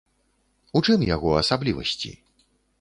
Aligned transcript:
У 0.79 0.83
чым 0.87 1.05
яго 1.09 1.37
асаблівасці? 1.43 2.11